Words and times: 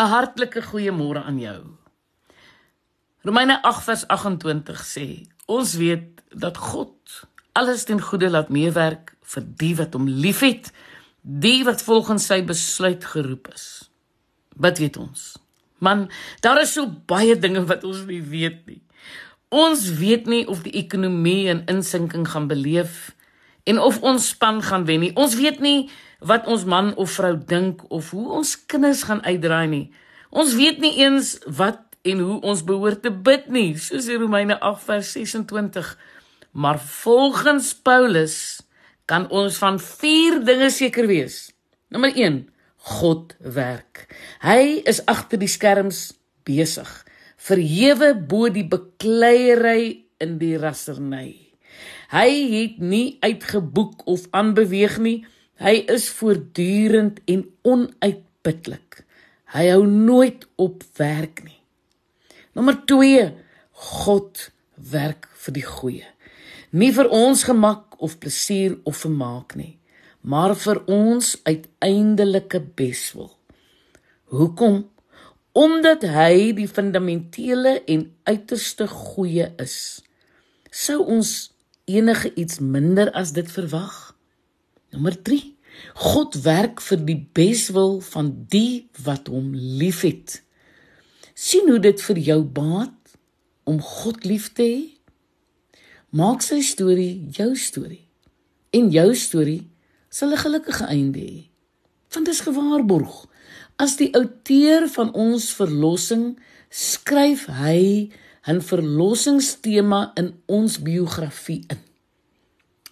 'n 0.00 0.08
hartlike 0.08 0.62
goeiemôre 0.62 1.22
aan 1.28 1.38
jou. 1.38 1.60
Romeine 3.22 3.62
8 3.62 3.84
vers 3.84 4.06
28 4.08 4.84
sê: 4.84 5.06
Ons 5.46 5.74
weet 5.76 6.22
dat 6.32 6.56
God 6.56 7.26
alles 7.52 7.84
ten 7.84 8.00
goeie 8.00 8.30
laat 8.30 8.48
meewerk 8.48 9.12
vir 9.34 9.44
die 9.60 9.74
wat 9.76 9.92
hom 9.92 10.08
liefhet, 10.08 10.70
die 11.20 11.60
wat 11.68 11.82
volgens 11.84 12.30
sy 12.30 12.40
besluit 12.46 13.04
geroep 13.04 13.50
is. 13.52 13.90
Wat 14.56 14.78
weet 14.80 14.96
ons? 14.96 15.36
Man, 15.78 16.08
daar 16.40 16.60
is 16.62 16.72
so 16.72 16.88
baie 16.88 17.36
dinge 17.36 17.66
wat 17.68 17.84
ons 17.84 18.06
nie 18.08 18.22
weet 18.22 18.64
nie. 18.66 18.80
Ons 19.50 19.88
weet 19.98 20.28
nie 20.30 20.46
of 20.48 20.62
die 20.62 20.76
ekonomie 20.80 21.50
'n 21.52 21.66
insinking 21.66 22.28
gaan 22.28 22.48
beleef 22.48 23.12
en 23.64 23.78
of 23.78 24.00
ons 24.02 24.28
span 24.28 24.62
gaan 24.62 24.84
wen 24.84 25.00
nie. 25.00 25.16
Ons 25.16 25.34
weet 25.34 25.60
nie 25.60 25.90
wat 26.20 26.46
ons 26.46 26.64
man 26.64 26.92
of 26.96 27.16
vrou 27.16 27.34
dink 27.36 27.82
of 27.88 28.10
hoe 28.14 28.28
ons 28.40 28.54
kinders 28.66 29.04
gaan 29.08 29.22
uitdraai 29.24 29.66
nie. 29.68 29.86
Ons 30.30 30.54
weet 30.54 30.78
nie 30.80 30.96
eens 31.00 31.38
wat 31.46 31.82
en 32.02 32.22
hoe 32.24 32.38
ons 32.40 32.62
behoort 32.64 33.02
te 33.04 33.12
bid 33.12 33.48
nie, 33.52 33.74
soos 33.76 34.08
in 34.08 34.20
Romeine 34.22 34.56
8 34.60 34.84
vers 34.86 35.12
26. 35.16 35.90
Maar 36.52 36.80
volgens 36.80 37.74
Paulus 37.74 38.36
kan 39.04 39.28
ons 39.30 39.58
van 39.58 39.78
vier 39.80 40.40
dinge 40.44 40.70
seker 40.70 41.06
wees. 41.10 41.50
Nommer 41.90 42.14
1: 42.14 42.44
God 42.96 43.34
werk. 43.40 44.06
Hy 44.40 44.80
is 44.88 45.02
agter 45.10 45.40
die 45.40 45.50
skerms 45.50 46.10
besig, 46.48 46.88
verhewe 47.36 48.14
bo 48.14 48.48
die 48.52 48.64
bekleierery 48.64 50.06
in 50.22 50.38
die 50.40 50.56
rasserny. 50.60 51.34
Hy 52.10 52.30
het 52.54 52.80
nie 52.82 53.18
uitgeboek 53.22 54.06
of 54.10 54.26
aanbeweeg 54.34 54.98
nie. 55.02 55.18
Hy 55.60 55.82
is 55.92 56.08
voortdurend 56.16 57.18
en 57.28 57.42
onuitputlik. 57.68 59.02
Hy 59.52 59.66
hou 59.68 59.82
nooit 59.84 60.46
op 60.56 60.84
werk 60.96 61.42
nie. 61.44 61.58
Nommer 62.56 62.78
2: 62.88 63.26
God 63.98 64.46
werk 64.90 65.28
vir 65.42 65.56
die 65.58 65.66
goeie. 65.66 66.06
Nie 66.72 66.88
vir 66.96 67.10
ons 67.12 67.44
gemak 67.44 67.98
of 68.00 68.16
plesier 68.22 68.78
of 68.88 69.02
vermaak 69.02 69.52
nie, 69.58 69.74
maar 70.24 70.54
vir 70.56 70.80
ons 70.88 71.34
uiteindelike 71.44 72.62
beswil. 72.78 73.28
Hoekom? 74.32 74.86
Omdat 75.52 76.06
hy 76.08 76.54
die 76.56 76.68
fundamentele 76.70 77.80
en 77.90 78.06
uiterste 78.24 78.86
goeie 78.88 79.50
is. 79.60 79.76
Sou 80.70 81.02
ons 81.04 81.50
enige 81.90 82.30
iets 82.38 82.62
minder 82.62 83.10
as 83.18 83.34
dit 83.36 83.50
verwag? 83.50 84.14
Nommer 84.90 85.14
3. 85.22 85.38
God 85.94 86.34
werk 86.42 86.80
vir 86.82 87.02
die 87.06 87.18
beswil 87.34 88.00
van 88.10 88.30
die 88.50 88.90
wat 89.04 89.30
hom 89.30 89.52
liefhet. 89.54 90.42
sien 91.40 91.70
hoe 91.70 91.78
dit 91.80 92.02
vir 92.04 92.18
jou 92.20 92.42
baat 92.44 93.14
om 93.64 93.78
God 93.80 94.26
lief 94.28 94.50
te 94.52 94.62
hê. 94.66 94.80
Maak 96.12 96.42
sy 96.44 96.58
storie 96.60 97.30
jou 97.32 97.54
storie 97.56 98.02
en 98.76 98.90
jou 98.92 99.14
storie 99.14 99.70
sal 100.10 100.34
'n 100.34 100.42
gelukkige 100.42 100.84
einde 100.84 101.18
hê. 101.18 101.48
Want 102.12 102.26
dit 102.26 102.34
is 102.34 102.44
gewaarborg. 102.44 103.26
As 103.78 103.96
die 103.96 104.12
outeur 104.14 104.88
van 104.88 105.14
ons 105.14 105.54
verlossing 105.54 106.36
skryf 106.68 107.46
hy 107.46 108.10
'n 108.46 108.60
verlossingstema 108.60 110.12
in 110.16 110.34
ons 110.46 110.82
biografie 110.82 111.64
in. 111.68 111.78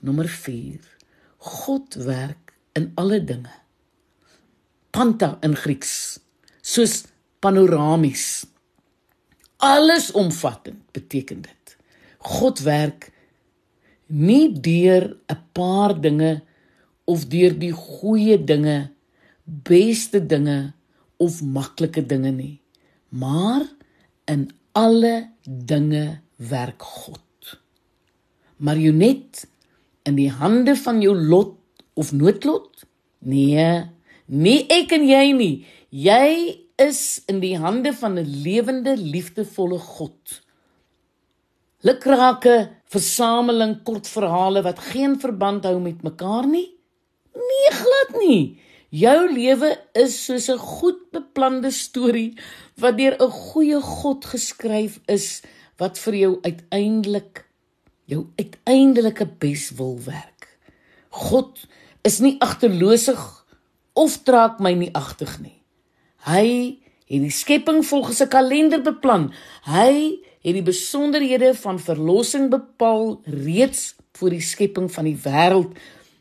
Nommer 0.00 0.28
4. 0.28 0.95
God 1.46 1.94
werk 1.94 2.54
in 2.74 2.90
alle 2.98 3.20
dinge. 3.24 3.54
Panta 4.90 5.36
in 5.46 5.54
Grieks, 5.56 6.18
soos 6.60 7.04
panoramies. 7.38 8.46
Allesomvattend 9.62 10.82
beteken 10.96 11.44
dit. 11.46 11.76
God 12.18 12.60
werk 12.66 13.12
nie 14.06 14.50
deur 14.52 15.16
'n 15.28 15.40
paar 15.52 16.00
dinge 16.00 16.42
of 17.04 17.26
deur 17.30 17.54
die 17.58 17.72
goeie 17.72 18.38
dinge, 18.44 18.90
beste 19.44 20.20
dinge 20.26 20.74
of 21.16 21.42
maklike 21.42 22.06
dinge 22.06 22.30
nie, 22.30 22.60
maar 23.08 23.62
in 24.24 24.50
alle 24.72 25.30
dinge 25.42 26.20
werk 26.36 26.82
God. 26.82 27.20
Marionet 28.56 29.46
in 30.06 30.16
die 30.18 30.30
hande 30.30 30.76
van 30.78 31.02
jou 31.02 31.14
lot 31.14 31.56
of 31.94 32.12
noodlot? 32.12 32.84
Nee, 33.18 33.84
nie 34.26 34.60
ek 34.70 34.92
en 34.96 35.06
jy 35.06 35.32
nie. 35.34 35.54
Jy 35.90 36.26
is 36.82 37.22
in 37.30 37.40
die 37.40 37.56
hande 37.58 37.92
van 37.92 38.18
'n 38.18 38.42
lewende, 38.42 38.96
liefdevolle 38.96 39.78
God. 39.78 40.42
Lukrake 41.82 42.82
versameling 42.84 43.82
kortverhale 43.82 44.62
wat 44.62 44.78
geen 44.78 45.18
verband 45.20 45.64
hou 45.64 45.80
met 45.80 46.02
mekaar 46.02 46.46
nie? 46.46 46.68
Nee, 47.34 47.70
glad 47.72 48.20
nie. 48.20 48.60
Jou 48.90 49.32
lewe 49.32 49.76
is 49.94 50.24
soos 50.24 50.48
'n 50.48 50.58
goed 50.58 51.10
beplande 51.12 51.70
storie 51.70 52.38
wat 52.76 52.98
deur 52.98 53.16
'n 53.18 53.30
goeie 53.30 53.80
God 53.80 54.24
geskryf 54.24 55.00
is 55.06 55.42
wat 55.78 55.98
vir 55.98 56.14
jou 56.14 56.38
uiteindelik 56.42 57.45
jou 58.06 58.26
uiteindelike 58.38 59.26
bes 59.38 59.70
wil 59.78 59.98
werk. 60.04 60.48
God 61.10 61.66
is 62.06 62.20
nie 62.22 62.36
agterloosig 62.44 63.22
of 63.96 64.20
traak 64.28 64.60
my 64.62 64.74
nie 64.78 64.92
agtig 64.94 65.38
nie. 65.42 65.58
Hy 66.26 66.78
het 67.06 67.22
die 67.22 67.34
skepping 67.34 67.84
volgens 67.86 68.22
'n 68.22 68.28
kalender 68.28 68.82
beplan. 68.82 69.32
Hy 69.64 70.18
het 70.42 70.54
die 70.54 70.62
besonderhede 70.62 71.54
van 71.54 71.78
verlossing 71.78 72.50
bepaal 72.50 73.20
reeds 73.24 73.94
voor 74.12 74.30
die 74.30 74.40
skepping 74.40 74.92
van 74.92 75.04
die 75.04 75.18
wêreld. 75.24 75.74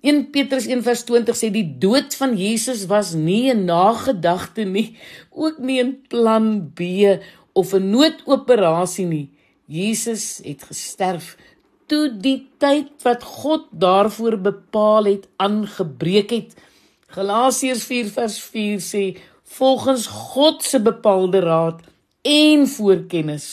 1 0.00 0.30
Petrus 0.30 0.66
1:20 0.66 1.36
sê 1.36 1.50
die 1.50 1.78
dood 1.78 2.14
van 2.14 2.36
Jesus 2.36 2.86
was 2.86 3.14
nie 3.14 3.50
'n 3.50 3.64
nagedagte 3.64 4.64
nie, 4.64 4.96
ook 5.30 5.58
nie 5.58 5.82
'n 5.82 6.02
plan 6.08 6.72
B 6.74 6.80
of 7.52 7.74
'n 7.74 7.90
noodoperasie 7.90 9.06
nie. 9.06 9.30
Jesus 9.66 10.40
het 10.44 10.62
gesterf 10.62 11.36
toe 11.88 12.08
die 12.20 12.48
tyd 12.62 12.90
wat 13.02 13.24
God 13.24 13.68
daarvoor 13.70 14.36
bepaal 14.44 15.08
het 15.08 15.28
aangebreek 15.36 16.30
het. 16.30 16.56
Galasiërs 17.16 17.84
4:4 17.88 18.80
sê 18.84 19.04
volgens 19.44 20.06
God 20.06 20.62
se 20.62 20.80
bepaalde 20.80 21.40
raad 21.40 21.80
en 22.22 22.66
voorkennis. 22.68 23.48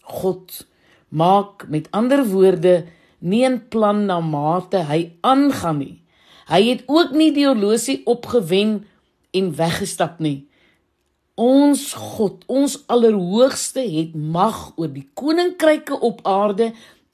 God 0.00 0.66
maak 1.08 1.66
met 1.68 1.88
ander 1.90 2.26
woorde 2.26 2.84
nie 3.18 3.44
'n 3.48 3.68
plan 3.68 4.06
na 4.06 4.20
mate 4.20 4.76
hy 4.76 5.12
aangaan 5.20 5.78
nie. 5.78 6.02
Hy 6.46 6.62
het 6.68 6.82
ook 6.86 7.10
nie 7.10 7.32
die 7.32 7.46
horlosie 7.46 8.02
opgewen 8.04 8.86
en 9.30 9.56
weggestap 9.56 10.18
nie. 10.18 10.48
Ons 11.34 11.88
God, 11.98 12.44
ons 12.46 12.76
Allerhoogste 12.86 13.82
het 13.82 14.12
mag 14.14 14.68
oor 14.78 14.90
die 14.94 15.08
koninkryke 15.18 15.96
op 15.98 16.20
aarde 16.30 16.68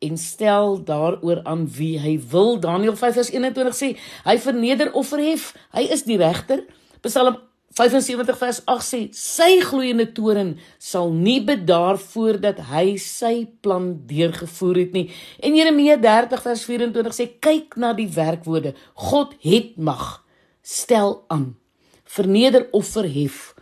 en 0.04 0.18
stel 0.20 0.76
daaroor 0.84 1.40
aan 1.48 1.62
wie 1.72 1.94
hy 1.98 2.18
wil. 2.28 2.58
Daniël 2.60 2.96
5:21 3.00 3.72
sê, 3.72 3.96
hy 4.24 4.36
verneder 4.38 4.92
of 4.92 5.08
verhef. 5.08 5.54
Hy 5.72 5.88
is 5.88 6.04
die 6.04 6.18
regter. 6.20 6.66
Psalm 7.00 7.38
75 7.72 8.36
vers 8.36 8.60
8 8.66 8.84
sê, 8.84 9.00
sy 9.12 9.60
gloeiende 9.64 10.12
toren 10.12 10.58
sal 10.78 11.12
nie 11.12 11.40
bedaar 11.40 11.96
voordat 11.96 12.60
hy 12.68 12.98
sy 12.98 13.48
plan 13.62 14.02
deurgevoer 14.04 14.76
het 14.76 14.92
nie. 14.92 15.10
En 15.40 15.56
Jeremia 15.56 15.96
30 15.96 16.42
vers 16.42 16.64
24 16.64 17.14
sê, 17.14 17.28
kyk 17.40 17.76
na 17.76 17.94
die 17.94 18.08
werkwoorde. 18.08 18.74
God 18.94 19.32
het 19.40 19.78
mag. 19.78 20.26
Stel 20.60 21.24
aan. 21.28 21.56
Verneder 22.04 22.68
of 22.72 22.86
verhef 22.86 23.54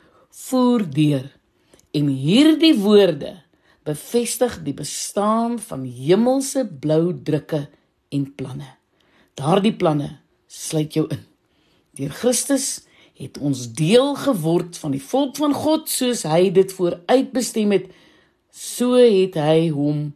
voer 0.46 0.84
deur 0.90 1.26
en 1.96 2.08
hierdie 2.12 2.74
woorde 2.78 3.34
bevestig 3.88 4.58
die 4.64 4.74
bestaan 4.76 5.56
van 5.58 5.84
hemelse 5.84 6.66
blou 6.80 7.12
drukke 7.24 7.64
en 8.12 8.26
planne. 8.36 8.68
Daardie 9.38 9.74
planne 9.76 10.18
sluit 10.46 10.94
jou 10.94 11.06
in. 11.12 11.24
Deur 11.96 12.12
Christus 12.20 12.84
het 13.18 13.38
ons 13.42 13.64
deel 13.74 14.14
geword 14.20 14.78
van 14.78 14.94
die 14.94 15.02
volk 15.02 15.38
van 15.40 15.56
God 15.56 15.88
soos 15.90 16.22
hy 16.28 16.50
dit 16.54 16.72
vooruitbestem 16.72 17.74
het. 17.74 17.88
So 18.54 19.00
het 19.00 19.38
hy 19.40 19.70
hom 19.74 20.12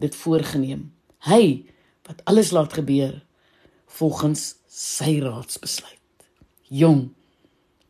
dit 0.00 0.16
voorgenem. 0.16 0.88
Hy 1.26 1.66
wat 2.06 2.22
alles 2.30 2.52
laat 2.54 2.78
gebeur 2.78 3.18
volgens 3.98 4.54
sy 4.70 5.18
raadsbesluit. 5.24 5.92
Jong, 6.70 7.08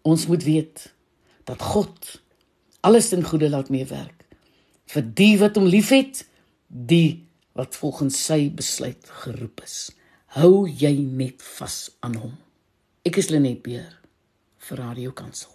ons 0.07 0.27
moet 0.31 0.45
weet 0.47 0.91
dat 1.47 1.63
God 1.63 2.21
alles 2.87 3.11
ten 3.11 3.25
goeie 3.27 3.51
laat 3.51 3.71
meewerk 3.73 4.27
vir 4.91 5.07
die 5.19 5.35
wat 5.41 5.59
hom 5.59 5.67
liefhet, 5.67 6.23
die 6.69 7.27
wat 7.59 7.75
volgens 7.79 8.19
sy 8.29 8.47
besluit 8.55 9.11
geroep 9.25 9.63
is. 9.65 9.91
Hou 10.37 10.67
jy 10.69 10.93
net 11.01 11.43
vas 11.57 11.87
aan 12.07 12.19
hom. 12.21 12.35
Ek 13.07 13.19
is 13.23 13.31
Lenet 13.33 13.63
Beer 13.67 13.95
vir 14.69 14.83
Radio 14.83 15.15
Kansel. 15.17 15.55